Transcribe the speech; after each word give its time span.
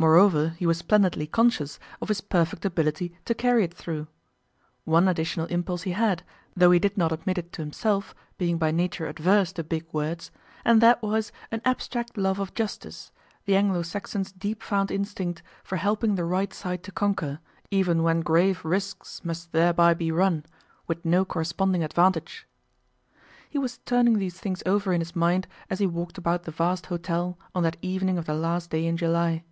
Moreover, 0.00 0.50
he 0.50 0.64
was 0.64 0.78
splendidly 0.78 1.26
conscious 1.26 1.80
of 2.00 2.06
his 2.06 2.20
perfect 2.20 2.64
ability 2.64 3.18
to 3.24 3.34
carry 3.34 3.64
it 3.64 3.74
through. 3.74 4.06
One 4.84 5.08
additional 5.08 5.46
impulse 5.46 5.82
he 5.82 5.90
had, 5.90 6.22
though 6.54 6.70
he 6.70 6.78
did 6.78 6.96
not 6.96 7.10
admit 7.10 7.36
it 7.36 7.50
to 7.54 7.62
himself, 7.62 8.14
being 8.36 8.58
by 8.58 8.70
nature 8.70 9.08
adverse 9.08 9.50
to 9.54 9.64
big 9.64 9.84
words, 9.92 10.30
and 10.64 10.80
that 10.80 11.02
was 11.02 11.32
an 11.50 11.60
abstract 11.64 12.16
love 12.16 12.38
of 12.38 12.54
justice, 12.54 13.10
the 13.44 13.56
Anglo 13.56 13.82
Saxon's 13.82 14.30
deep 14.30 14.62
found 14.62 14.92
instinct 14.92 15.42
for 15.64 15.74
helping 15.74 16.14
the 16.14 16.24
right 16.24 16.54
side 16.54 16.84
to 16.84 16.92
conquer, 16.92 17.40
even 17.72 18.04
when 18.04 18.20
grave 18.20 18.64
risks 18.64 19.24
must 19.24 19.50
thereby 19.50 19.94
be 19.94 20.12
run, 20.12 20.46
with 20.86 21.04
no 21.04 21.24
corresponding 21.24 21.82
advantage. 21.82 22.46
He 23.50 23.58
was 23.58 23.78
turning 23.78 24.18
these 24.20 24.38
things 24.38 24.62
over 24.64 24.92
in 24.92 25.00
his 25.00 25.16
mind 25.16 25.48
as 25.68 25.80
he 25.80 25.88
walked 25.88 26.16
about 26.18 26.44
the 26.44 26.52
vast 26.52 26.86
hotel 26.86 27.36
on 27.52 27.64
that 27.64 27.78
evening 27.82 28.16
of 28.16 28.26
the 28.26 28.34
last 28.34 28.70
day 28.70 28.86
in 28.86 28.96
July. 28.96 29.42